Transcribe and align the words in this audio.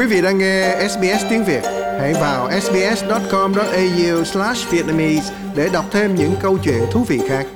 Quý 0.00 0.06
vị 0.06 0.22
đang 0.22 0.38
nghe 0.38 0.88
SBS 0.88 1.24
tiếng 1.30 1.44
Việt, 1.44 1.62
hãy 2.00 2.14
vào 2.14 2.60
sbs.com.au/vietnamese 2.60 5.34
để 5.56 5.68
đọc 5.72 5.84
thêm 5.90 6.14
những 6.14 6.34
câu 6.40 6.58
chuyện 6.58 6.82
thú 6.92 7.04
vị 7.04 7.20
khác. 7.28 7.46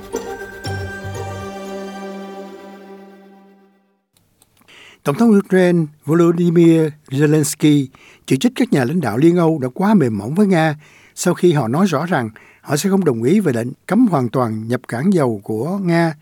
Tổng 5.03 5.15
thống 5.15 5.37
Ukraine 5.37 5.85
Volodymyr 6.05 6.81
Zelensky 7.09 7.87
chỉ 8.25 8.37
trích 8.37 8.51
các 8.55 8.73
nhà 8.73 8.83
lãnh 8.83 9.01
đạo 9.01 9.17
Liên 9.17 9.37
Âu 9.37 9.59
đã 9.59 9.67
quá 9.73 9.93
mềm 9.93 10.17
mỏng 10.17 10.35
với 10.35 10.47
Nga 10.47 10.75
sau 11.15 11.33
khi 11.33 11.53
họ 11.53 11.67
nói 11.67 11.85
rõ 11.85 12.05
rằng 12.05 12.29
họ 12.61 12.77
sẽ 12.77 12.89
không 12.89 13.05
đồng 13.05 13.23
ý 13.23 13.39
về 13.39 13.53
lệnh 13.53 13.67
cấm 13.85 14.07
hoàn 14.07 14.29
toàn 14.29 14.67
nhập 14.67 14.81
cảng 14.87 15.13
dầu 15.13 15.41
của 15.43 15.77
Nga 15.77 16.13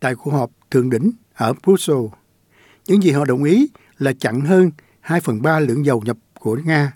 tại 0.00 0.14
cuộc 0.14 0.30
họp 0.30 0.50
thượng 0.70 0.90
đỉnh 0.90 1.10
ở 1.34 1.54
Brussels. 1.62 2.10
Những 2.86 3.02
gì 3.02 3.10
họ 3.10 3.24
đồng 3.24 3.44
ý 3.44 3.68
là 3.98 4.12
chặn 4.20 4.40
hơn 4.40 4.70
2 5.04 5.20
phần 5.20 5.42
3 5.42 5.60
lượng 5.60 5.86
dầu 5.86 6.02
nhập 6.04 6.16
của 6.38 6.58
Nga. 6.64 6.92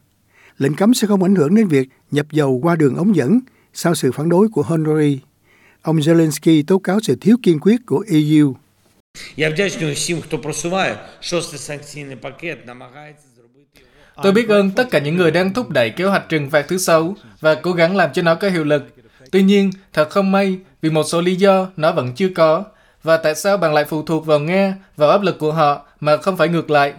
Lệnh 0.58 0.74
cấm 0.74 0.94
sẽ 0.94 1.06
không 1.06 1.22
ảnh 1.22 1.34
hưởng 1.34 1.54
đến 1.54 1.68
việc 1.68 1.88
nhập 2.10 2.26
dầu 2.30 2.60
qua 2.62 2.76
đường 2.76 2.96
ống 2.96 3.16
dẫn 3.16 3.40
sau 3.72 3.94
sự 3.94 4.12
phản 4.12 4.28
đối 4.28 4.48
của 4.48 4.62
Hungary. 4.62 5.20
Ông 5.82 5.96
Zelensky 5.96 6.62
tố 6.66 6.78
cáo 6.78 7.00
sự 7.02 7.16
thiếu 7.20 7.36
kiên 7.42 7.58
quyết 7.60 7.80
của 7.86 8.04
EU. 8.08 8.54
Tôi 14.22 14.32
biết 14.32 14.48
ơn 14.48 14.70
tất 14.70 14.90
cả 14.90 14.98
những 14.98 15.16
người 15.16 15.30
đang 15.30 15.54
thúc 15.54 15.70
đẩy 15.70 15.90
kế 15.90 16.04
hoạch 16.04 16.28
trừng 16.28 16.50
phạt 16.50 16.68
thứ 16.68 16.78
sáu 16.78 17.16
và 17.40 17.54
cố 17.54 17.72
gắng 17.72 17.96
làm 17.96 18.12
cho 18.12 18.22
nó 18.22 18.34
có 18.34 18.48
hiệu 18.48 18.64
lực. 18.64 18.82
Tuy 19.32 19.42
nhiên, 19.42 19.70
thật 19.92 20.10
không 20.10 20.32
may 20.32 20.58
vì 20.82 20.90
một 20.90 21.04
số 21.04 21.20
lý 21.20 21.34
do 21.34 21.68
nó 21.76 21.92
vẫn 21.92 22.12
chưa 22.14 22.28
có. 22.34 22.64
Và 23.02 23.16
tại 23.16 23.34
sao 23.34 23.56
bạn 23.56 23.74
lại 23.74 23.84
phụ 23.84 24.02
thuộc 24.02 24.26
vào 24.26 24.38
Nga, 24.38 24.74
vào 24.96 25.10
áp 25.10 25.22
lực 25.22 25.38
của 25.38 25.52
họ 25.52 25.86
mà 26.00 26.16
không 26.16 26.36
phải 26.36 26.48
ngược 26.48 26.70
lại? 26.70 26.94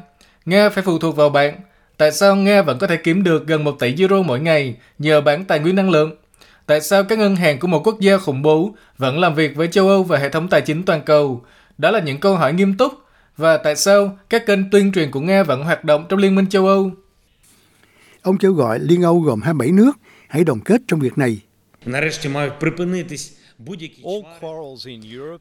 Nga 0.50 0.70
phải 0.70 0.84
phụ 0.84 1.00
thuộc 1.00 1.16
vào 1.16 1.30
bạn. 1.30 1.56
Tại 1.98 2.12
sao 2.12 2.36
Nga 2.36 2.62
vẫn 2.62 2.78
có 2.80 2.88
thể 2.88 2.98
kiếm 2.98 3.24
được 3.24 3.48
gần 3.48 3.64
1 3.64 3.80
tỷ 3.80 3.96
euro 4.00 4.22
mỗi 4.22 4.40
ngày 4.40 4.76
nhờ 5.00 5.22
bán 5.22 5.46
tài 5.46 5.60
nguyên 5.60 5.76
năng 5.76 5.90
lượng? 5.90 6.16
Tại 6.66 6.82
sao 6.82 7.04
các 7.04 7.20
ngân 7.20 7.36
hàng 7.36 7.60
của 7.60 7.68
một 7.68 7.88
quốc 7.88 8.00
gia 8.00 8.18
khủng 8.18 8.42
bố 8.42 8.76
vẫn 8.98 9.20
làm 9.20 9.36
việc 9.36 9.56
với 9.56 9.68
châu 9.68 9.88
Âu 9.88 10.04
và 10.04 10.18
hệ 10.18 10.30
thống 10.30 10.48
tài 10.48 10.62
chính 10.62 10.84
toàn 10.84 11.02
cầu? 11.06 11.44
Đó 11.78 11.92
là 11.92 12.00
những 12.00 12.20
câu 12.20 12.36
hỏi 12.36 12.54
nghiêm 12.54 12.78
túc. 12.78 12.94
Và 13.38 13.58
tại 13.58 13.76
sao 13.76 14.18
các 14.30 14.46
kênh 14.46 14.70
tuyên 14.70 14.92
truyền 14.92 15.12
của 15.12 15.20
Nga 15.20 15.44
vẫn 15.44 15.64
hoạt 15.64 15.84
động 15.84 16.06
trong 16.10 16.20
Liên 16.20 16.36
minh 16.36 16.50
châu 16.50 16.68
Âu? 16.68 16.92
Ông 18.22 18.38
kêu 18.38 18.54
gọi 18.54 18.80
Liên 18.80 19.02
Âu 19.02 19.20
gồm 19.20 19.42
27 19.42 19.72
nước 19.72 19.92
hãy 20.28 20.44
đoàn 20.44 20.60
kết 20.60 20.82
trong 20.88 21.00
việc 21.00 21.18
này. 21.18 21.40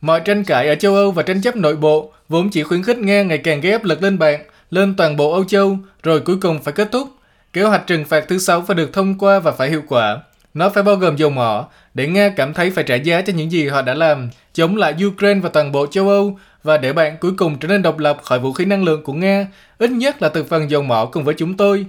Mọi 0.01 0.21
tranh 0.25 0.45
cãi 0.45 0.69
ở 0.69 0.75
châu 0.75 0.95
Âu 0.95 1.11
và 1.11 1.23
tranh 1.23 1.43
chấp 1.43 1.57
nội 1.57 1.77
bộ 1.77 2.13
vốn 2.29 2.51
chỉ 2.51 2.63
khuyến 2.63 2.83
khích 2.83 2.99
Nga 2.99 3.23
ngày 3.23 3.39
càng 3.39 3.61
gây 3.61 3.73
áp 3.73 3.85
lực 3.85 4.03
lên 4.03 4.19
bạn, 4.19 4.41
lên 4.71 4.95
toàn 4.97 5.17
bộ 5.17 5.33
Âu 5.33 5.45
Châu, 5.45 5.79
rồi 6.03 6.21
cuối 6.21 6.37
cùng 6.41 6.63
phải 6.63 6.73
kết 6.73 6.89
thúc. 6.93 7.09
Kế 7.53 7.63
hoạch 7.63 7.87
trừng 7.87 8.05
phạt 8.05 8.25
thứ 8.29 8.39
sáu 8.39 8.63
phải 8.63 8.77
được 8.77 8.93
thông 8.93 9.19
qua 9.19 9.39
và 9.39 9.53
phải 9.53 9.71
hiệu 9.71 9.83
quả. 9.89 10.23
Nó 10.55 10.69
phải 10.69 10.83
bao 10.83 10.97
gồm 10.97 11.17
dầu 11.17 11.31
mỏ, 11.31 11.69
để 11.95 12.07
Nga 12.07 12.29
cảm 12.29 12.55
thấy 12.55 12.71
phải 12.71 12.85
trả 12.85 12.95
giá 12.95 13.21
cho 13.21 13.33
những 13.33 13.53
gì 13.53 13.69
họ 13.69 13.83
đã 13.83 13.95
làm, 13.95 14.31
chống 14.53 14.77
lại 14.77 14.95
Ukraine 15.07 15.41
và 15.41 15.49
toàn 15.49 15.73
bộ 15.73 15.87
châu 15.87 16.09
Âu, 16.09 16.39
và 16.63 16.79
để 16.79 16.93
bạn 16.93 17.17
cuối 17.21 17.33
cùng 17.37 17.59
trở 17.59 17.69
nên 17.69 17.83
độc 17.83 17.99
lập 17.99 18.19
khỏi 18.23 18.39
vũ 18.39 18.53
khí 18.53 18.65
năng 18.65 18.85
lượng 18.85 19.05
của 19.05 19.13
Nga, 19.13 19.47
ít 19.79 19.91
nhất 19.91 20.23
là 20.23 20.29
từ 20.29 20.45
phần 20.45 20.71
dầu 20.71 20.83
mỏ 20.83 21.05
cùng 21.13 21.25
với 21.25 21.35
chúng 21.39 21.57
tôi. 21.57 21.87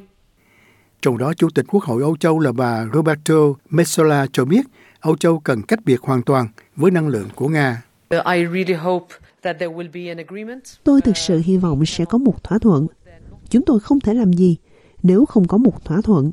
Trong 1.02 1.18
đó, 1.18 1.34
Chủ 1.38 1.50
tịch 1.56 1.66
Quốc 1.68 1.84
hội 1.84 2.02
Âu 2.02 2.18
Châu 2.20 2.40
là 2.40 2.52
bà 2.52 2.86
Roberto 2.94 3.36
Metsola 3.70 4.26
cho 4.34 4.46
biết 4.46 4.62
Âu 5.00 5.18
Châu 5.18 5.40
cần 5.40 5.62
cách 5.62 5.80
biệt 5.86 6.02
hoàn 6.02 6.22
toàn 6.22 6.48
với 6.76 6.92
năng 6.92 7.08
lượng 7.08 7.30
của 7.36 7.48
Nga. 7.48 7.82
Tôi 10.84 11.02
thực 11.02 11.18
sự 11.18 11.42
hy 11.46 11.58
vọng 11.58 11.86
sẽ 11.86 12.06
có 12.06 12.18
một 12.18 12.44
thỏa 12.44 12.60
thuận. 12.60 12.88
Chúng 13.50 13.66
tôi 13.66 13.80
không 13.80 14.00
thể 14.00 14.14
làm 14.14 14.34
gì 14.34 14.58
nếu 15.04 15.26
không 15.26 15.48
có 15.48 15.58
một 15.58 15.86
thỏa 15.86 16.02
thuận. 16.02 16.32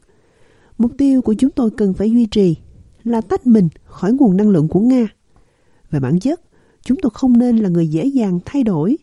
Mục 0.79 0.93
tiêu 0.99 1.23
của 1.23 1.35
chúng 1.35 1.51
tôi 1.51 1.71
cần 1.77 1.95
phải 1.95 2.11
duy 2.11 2.27
trì 2.27 2.57
là 3.05 3.21
tách 3.21 3.47
mình 3.47 3.69
khỏi 3.85 4.13
nguồn 4.13 4.37
năng 4.37 4.49
lượng 4.49 4.69
của 4.69 4.81
Nga. 4.81 5.09
Về 5.91 6.01
bản 6.01 6.21
chất, 6.21 6.41
chúng 6.83 6.99
tôi 7.03 7.11
không 7.15 7.39
nên 7.39 7.57
là 7.57 7.69
người 7.69 7.89
dễ 7.89 8.05
dàng 8.05 8.41
thay 8.45 8.63
đổi. 8.63 8.99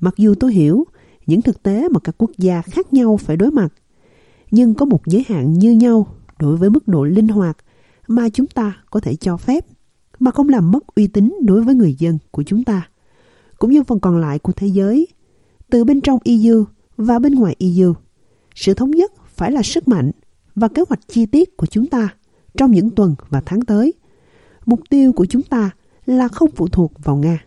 Mặc 0.00 0.14
dù 0.16 0.34
tôi 0.40 0.52
hiểu 0.52 0.84
những 1.26 1.42
thực 1.42 1.62
tế 1.62 1.88
mà 1.88 2.00
các 2.00 2.14
quốc 2.18 2.30
gia 2.38 2.62
khác 2.62 2.92
nhau 2.92 3.16
phải 3.16 3.36
đối 3.36 3.50
mặt, 3.50 3.68
nhưng 4.50 4.74
có 4.74 4.86
một 4.86 5.06
giới 5.06 5.24
hạn 5.28 5.52
như 5.52 5.70
nhau 5.70 6.06
đối 6.38 6.56
với 6.56 6.70
mức 6.70 6.88
độ 6.88 7.04
linh 7.04 7.28
hoạt 7.28 7.56
mà 8.08 8.28
chúng 8.28 8.46
ta 8.46 8.76
có 8.90 9.00
thể 9.00 9.16
cho 9.16 9.36
phép 9.36 9.66
mà 10.18 10.30
không 10.30 10.48
làm 10.48 10.70
mất 10.70 10.86
uy 10.94 11.06
tín 11.06 11.34
đối 11.44 11.62
với 11.62 11.74
người 11.74 11.94
dân 11.98 12.18
của 12.30 12.42
chúng 12.42 12.64
ta, 12.64 12.88
cũng 13.58 13.70
như 13.70 13.82
phần 13.82 14.00
còn 14.00 14.20
lại 14.20 14.38
của 14.38 14.52
thế 14.52 14.66
giới, 14.66 15.08
từ 15.70 15.84
bên 15.84 16.00
trong 16.00 16.18
EU 16.24 16.64
và 16.96 17.18
bên 17.18 17.34
ngoài 17.34 17.56
EU. 17.58 17.94
Sự 18.54 18.74
thống 18.74 18.90
nhất 18.90 19.12
phải 19.34 19.52
là 19.52 19.62
sức 19.62 19.88
mạnh 19.88 20.10
và 20.54 20.68
kế 20.68 20.82
hoạch 20.88 21.00
chi 21.08 21.26
tiết 21.26 21.56
của 21.56 21.66
chúng 21.66 21.86
ta 21.86 22.08
trong 22.56 22.70
những 22.70 22.90
tuần 22.90 23.14
và 23.28 23.42
tháng 23.46 23.60
tới. 23.60 23.92
Mục 24.66 24.80
tiêu 24.90 25.12
của 25.12 25.26
chúng 25.26 25.42
ta 25.42 25.70
là 26.06 26.28
không 26.28 26.50
phụ 26.56 26.68
thuộc 26.68 26.92
vào 27.04 27.16
Nga. 27.16 27.44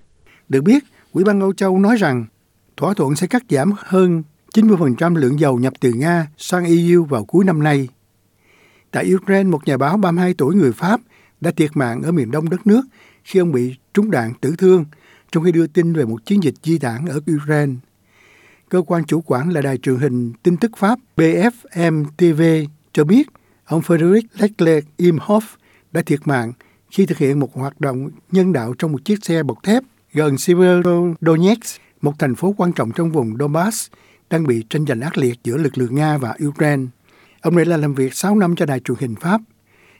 Được 0.50 0.62
biết, 0.62 0.84
Ủy 1.14 1.24
ban 1.24 1.40
Âu 1.40 1.54
Châu 1.54 1.80
nói 1.80 1.96
rằng 1.96 2.26
thỏa 2.78 2.94
thuận 2.94 3.16
sẽ 3.16 3.28
cắt 3.28 3.44
giảm 3.50 3.72
hơn 3.78 4.24
90% 4.54 5.16
lượng 5.16 5.40
dầu 5.40 5.60
nhập 5.60 5.74
từ 5.80 5.94
Nga 5.94 6.28
sang 6.38 6.66
EU 6.66 7.04
vào 7.04 7.26
cuối 7.26 7.46
năm 7.46 7.64
nay. 7.64 7.88
Tại 8.92 9.14
Ukraine, 9.14 9.50
một 9.50 9.68
nhà 9.68 9.78
báo 9.78 9.98
32 9.98 10.34
tuổi 10.34 10.56
người 10.56 10.72
Pháp 10.72 11.02
đã 11.42 11.52
thiệt 11.52 11.72
mạng 11.74 12.02
ở 12.02 12.12
miền 12.12 12.32
đông 12.32 12.50
đất 12.50 12.68
nước 12.68 12.82
khi 13.24 13.40
ông 13.40 13.52
bị 13.52 13.76
trúng 13.94 14.12
đạn 14.12 14.34
tử 14.42 14.56
thương 14.58 14.86
trong 15.32 15.44
khi 15.44 15.52
đưa 15.52 15.68
tin 15.68 15.94
về 15.94 16.06
một 16.06 16.26
chiến 16.26 16.44
dịch 16.44 16.54
di 16.64 16.78
tản 16.78 17.06
ở 17.06 17.20
Ukraine. 17.36 17.74
Cơ 18.70 18.82
quan 18.88 19.06
chủ 19.06 19.22
quản 19.26 19.50
là 19.50 19.62
đài 19.62 19.78
truyền 19.78 19.96
hình 19.96 20.34
tin 20.44 20.58
tức 20.58 20.72
Pháp 20.78 21.00
BFM 21.18 22.06
TV 22.18 22.42
cho 22.94 23.04
biết 23.04 23.28
ông 23.66 23.82
Frederic 23.82 24.22
Leclerc 24.40 24.86
Imhoff 24.98 25.42
đã 25.92 26.02
thiệt 26.02 26.20
mạng 26.26 26.54
khi 26.92 27.06
thực 27.06 27.18
hiện 27.18 27.40
một 27.40 27.56
hoạt 27.56 27.82
động 27.82 28.10
nhân 28.32 28.54
đạo 28.54 28.74
trong 28.78 28.92
một 28.92 29.06
chiếc 29.06 29.26
xe 29.26 29.44
bọc 29.44 29.64
thép 29.64 29.84
gần 30.14 30.38
Severodonetsk, 30.38 31.82
một 32.02 32.20
thành 32.20 32.36
phố 32.36 32.54
quan 32.58 32.74
trọng 32.74 32.92
trong 32.92 33.12
vùng 33.12 33.38
Donbass 33.38 33.92
đang 34.30 34.48
bị 34.48 34.64
tranh 34.70 34.86
giành 34.86 35.02
ác 35.02 35.18
liệt 35.18 35.40
giữa 35.44 35.58
lực 35.58 35.78
lượng 35.78 35.96
Nga 35.96 36.18
và 36.18 36.36
Ukraine. 36.48 36.84
Ông 37.42 37.56
này 37.56 37.66
là 37.66 37.78
làm 37.78 37.94
việc 37.94 38.14
6 38.14 38.36
năm 38.36 38.56
cho 38.56 38.66
đài 38.66 38.80
truyền 38.80 38.98
hình 39.00 39.16
Pháp. 39.16 39.42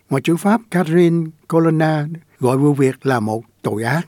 Ngoại 0.10 0.22
trưởng 0.22 0.38
Pháp 0.38 0.62
Catherine 0.72 1.30
Colonna 1.48 2.08
gọi 2.40 2.58
vụ 2.58 2.74
việc 2.74 3.06
là 3.06 3.20
một 3.20 3.44
tội 3.62 3.84
ác. 3.84 4.08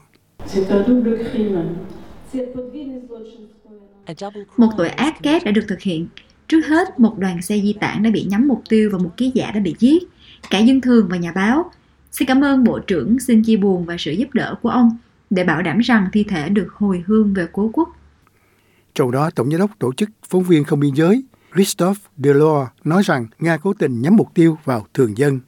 Một 4.58 4.70
tội 4.78 4.90
ác 4.90 5.24
kép 5.24 5.44
đã 5.46 5.52
được 5.52 5.66
thực 5.68 5.82
hiện. 5.82 6.08
Trước 6.48 6.62
hết, 6.68 7.00
một 7.00 7.18
đoàn 7.18 7.42
xe 7.42 7.60
di 7.60 7.74
tản 7.74 8.04
đã 8.04 8.10
bị 8.10 8.24
nhắm 8.30 8.48
mục 8.48 8.62
tiêu 8.70 8.90
và 8.94 8.98
một 8.98 9.12
ký 9.18 9.32
giả 9.36 9.52
đã 9.52 9.60
bị 9.60 9.76
giết. 9.80 10.04
Cả 10.50 10.60
dân 10.60 10.82
thường 10.82 11.08
và 11.10 11.18
nhà 11.18 11.32
báo. 11.32 11.72
Xin 12.12 12.28
cảm 12.28 12.44
ơn 12.44 12.64
Bộ 12.64 12.80
trưởng 12.80 13.20
xin 13.20 13.44
chia 13.44 13.58
buồn 13.58 13.86
và 13.86 13.96
sự 14.00 14.12
giúp 14.12 14.34
đỡ 14.34 14.56
của 14.62 14.70
ông 14.70 14.98
để 15.30 15.44
bảo 15.44 15.62
đảm 15.62 15.80
rằng 15.80 16.08
thi 16.14 16.24
thể 16.24 16.50
được 16.50 16.68
hồi 16.74 17.04
hương 17.08 17.34
về 17.34 17.48
cố 17.52 17.70
quốc. 17.74 17.90
Trong 18.94 19.12
đó, 19.12 19.30
Tổng 19.36 19.52
giám 19.52 19.60
đốc 19.60 19.72
Tổ 19.80 19.94
chức 19.94 20.10
Phóng 20.30 20.44
viên 20.44 20.64
Không 20.64 20.80
Biên 20.80 20.94
Giới 20.94 21.24
Christophe 21.56 22.02
Delors 22.18 22.70
nói 22.84 23.02
rằng 23.06 23.28
Nga 23.40 23.58
cố 23.58 23.74
tình 23.80 24.02
nhắm 24.02 24.16
mục 24.16 24.34
tiêu 24.34 24.58
vào 24.66 24.86
thường 24.94 25.18
dân. 25.18 25.40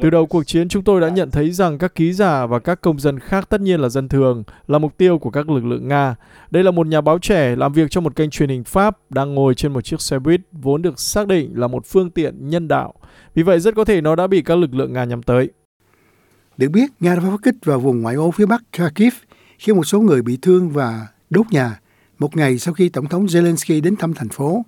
Từ 0.00 0.10
đầu 0.10 0.26
cuộc 0.26 0.44
chiến, 0.44 0.68
chúng 0.68 0.84
tôi 0.84 1.00
đã 1.00 1.08
nhận 1.08 1.30
thấy 1.30 1.50
rằng 1.50 1.78
các 1.78 1.94
ký 1.94 2.12
giả 2.12 2.46
và 2.46 2.58
các 2.58 2.80
công 2.80 2.98
dân 2.98 3.18
khác 3.18 3.48
tất 3.48 3.60
nhiên 3.60 3.80
là 3.80 3.88
dân 3.88 4.08
thường, 4.08 4.42
là 4.66 4.78
mục 4.78 4.96
tiêu 4.96 5.18
của 5.18 5.30
các 5.30 5.50
lực 5.50 5.64
lượng 5.64 5.88
Nga. 5.88 6.16
Đây 6.50 6.64
là 6.64 6.70
một 6.70 6.86
nhà 6.86 7.00
báo 7.00 7.18
trẻ 7.18 7.56
làm 7.56 7.72
việc 7.72 7.90
trong 7.90 8.04
một 8.04 8.16
kênh 8.16 8.30
truyền 8.30 8.48
hình 8.48 8.64
Pháp 8.64 8.98
đang 9.10 9.34
ngồi 9.34 9.54
trên 9.54 9.72
một 9.72 9.80
chiếc 9.80 10.00
xe 10.00 10.18
buýt 10.18 10.40
vốn 10.52 10.82
được 10.82 11.00
xác 11.00 11.28
định 11.28 11.52
là 11.54 11.66
một 11.66 11.86
phương 11.86 12.10
tiện 12.10 12.48
nhân 12.48 12.68
đạo. 12.68 12.94
Vì 13.34 13.42
vậy 13.42 13.60
rất 13.60 13.74
có 13.74 13.84
thể 13.84 14.00
nó 14.00 14.16
đã 14.16 14.26
bị 14.26 14.42
các 14.42 14.58
lực 14.58 14.74
lượng 14.74 14.92
Nga 14.92 15.04
nhắm 15.04 15.22
tới. 15.22 15.48
Được 16.56 16.68
biết, 16.68 16.90
Nga 17.00 17.14
đã 17.14 17.20
phát 17.20 17.42
kích 17.42 17.54
vào 17.64 17.80
vùng 17.80 18.02
ngoại 18.02 18.14
ô 18.14 18.30
phía 18.30 18.46
bắc 18.46 18.62
Kharkiv 18.72 19.14
khiến 19.58 19.76
một 19.76 19.84
số 19.84 20.00
người 20.00 20.22
bị 20.22 20.38
thương 20.42 20.70
và 20.70 21.06
đốt 21.30 21.46
nhà 21.50 21.80
một 22.18 22.36
ngày 22.36 22.58
sau 22.58 22.74
khi 22.74 22.88
Tổng 22.88 23.06
thống 23.06 23.26
Zelensky 23.26 23.82
đến 23.82 23.96
thăm 23.96 24.14
thành 24.14 24.28
phố. 24.28 24.62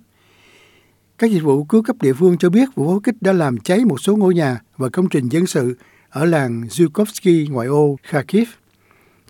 Các 1.21 1.31
dịch 1.31 1.43
vụ 1.43 1.63
cứu 1.63 1.83
cấp 1.83 1.95
địa 2.01 2.13
phương 2.13 2.37
cho 2.37 2.49
biết 2.49 2.69
vụ 2.75 2.87
pháo 2.87 2.99
kích 2.99 3.15
đã 3.21 3.33
làm 3.33 3.57
cháy 3.57 3.79
một 3.85 4.01
số 4.01 4.15
ngôi 4.15 4.33
nhà 4.33 4.59
và 4.77 4.89
công 4.89 5.09
trình 5.09 5.29
dân 5.29 5.47
sự 5.47 5.77
ở 6.09 6.25
làng 6.25 6.61
Zhukovsky 6.61 7.51
ngoại 7.51 7.67
ô 7.67 7.97
Kharkiv. 8.03 8.47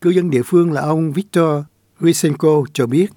Cư 0.02 0.10
dân 0.10 0.30
địa 0.30 0.42
phương 0.46 0.72
là 0.72 0.82
ông 0.82 1.12
Viktor 1.12 1.64
Rysenko 2.00 2.64
cho 2.74 2.86
biết. 2.88 3.08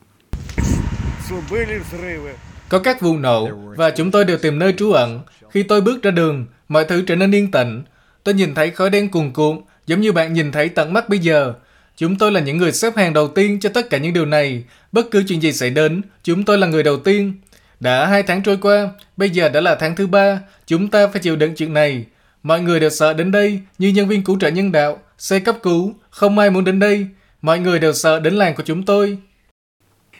Có 2.68 2.78
các 2.78 3.00
vụ 3.00 3.16
nổ 3.16 3.48
và 3.76 3.90
chúng 3.90 4.10
tôi 4.10 4.24
đều 4.24 4.38
tìm 4.38 4.58
nơi 4.58 4.72
trú 4.72 4.92
ẩn. 4.92 5.20
Khi 5.50 5.62
tôi 5.62 5.80
bước 5.80 6.02
ra 6.02 6.10
đường, 6.10 6.46
mọi 6.68 6.84
thứ 6.84 7.02
trở 7.02 7.16
nên 7.16 7.34
yên 7.34 7.50
tĩnh. 7.50 7.82
Tôi 8.24 8.34
nhìn 8.34 8.54
thấy 8.54 8.70
khói 8.70 8.90
đen 8.90 9.10
cuồn 9.10 9.32
cuộn, 9.32 9.60
giống 9.86 10.00
như 10.00 10.12
bạn 10.12 10.32
nhìn 10.32 10.52
thấy 10.52 10.68
tận 10.68 10.92
mắt 10.92 11.08
bây 11.08 11.18
giờ. 11.18 11.54
Chúng 11.96 12.18
tôi 12.18 12.32
là 12.32 12.40
những 12.40 12.56
người 12.56 12.72
xếp 12.72 12.96
hàng 12.96 13.12
đầu 13.12 13.28
tiên 13.28 13.60
cho 13.60 13.68
tất 13.68 13.90
cả 13.90 13.98
những 13.98 14.12
điều 14.12 14.26
này. 14.26 14.64
Bất 14.92 15.10
cứ 15.10 15.22
chuyện 15.28 15.42
gì 15.42 15.52
xảy 15.52 15.70
đến, 15.70 16.02
chúng 16.24 16.44
tôi 16.44 16.58
là 16.58 16.66
người 16.66 16.82
đầu 16.82 16.96
tiên. 16.96 17.32
Đã 17.80 18.06
hai 18.06 18.22
tháng 18.22 18.42
trôi 18.42 18.56
qua, 18.56 18.88
bây 19.16 19.30
giờ 19.30 19.48
đã 19.48 19.60
là 19.60 19.74
tháng 19.74 19.96
thứ 19.96 20.06
ba, 20.06 20.40
chúng 20.66 20.88
ta 20.88 21.06
phải 21.06 21.22
chịu 21.22 21.36
đựng 21.36 21.54
chuyện 21.54 21.74
này. 21.74 22.06
Mọi 22.42 22.60
người 22.60 22.80
đều 22.80 22.90
sợ 22.90 23.12
đến 23.12 23.30
đây 23.30 23.60
như 23.78 23.88
nhân 23.88 24.08
viên 24.08 24.24
cứu 24.24 24.38
trợ 24.40 24.48
nhân 24.48 24.72
đạo, 24.72 24.98
xe 25.18 25.38
cấp 25.38 25.56
cứu, 25.62 25.94
không 26.10 26.38
ai 26.38 26.50
muốn 26.50 26.64
đến 26.64 26.78
đây. 26.78 27.06
Mọi 27.42 27.58
người 27.58 27.78
đều 27.78 27.92
sợ 27.92 28.20
đến 28.20 28.34
làng 28.34 28.54
của 28.54 28.62
chúng 28.66 28.84
tôi. 28.84 29.18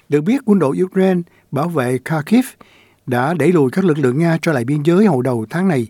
Được 0.08 0.20
biết, 0.20 0.40
quân 0.44 0.58
đội 0.58 0.76
Ukraine 0.82 1.20
bảo 1.50 1.68
vệ 1.68 1.98
Kharkiv 2.04 2.44
đã 3.06 3.34
đẩy 3.34 3.52
lùi 3.52 3.70
các 3.70 3.84
lực 3.84 3.98
lượng 3.98 4.18
Nga 4.18 4.38
trở 4.42 4.52
lại 4.52 4.64
biên 4.64 4.82
giới 4.82 5.06
hồi 5.06 5.22
đầu 5.24 5.46
tháng 5.50 5.68
này, 5.68 5.86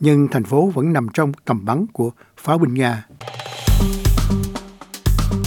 nhưng 0.00 0.28
thành 0.28 0.44
phố 0.44 0.70
vẫn 0.74 0.92
nằm 0.92 1.06
trong 1.14 1.32
tầm 1.44 1.64
bắn 1.64 1.86
của 1.92 2.10
pháo 2.36 2.58
binh 2.58 2.74
Nga. 2.74 3.06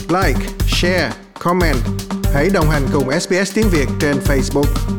Like, 0.09 0.39
share, 0.67 1.11
comment. 1.39 1.77
Hãy 2.33 2.49
đồng 2.53 2.69
hành 2.69 2.83
cùng 2.93 3.19
SBS 3.19 3.55
tiếng 3.55 3.67
Việt 3.71 3.87
trên 3.99 4.15
Facebook. 4.17 4.95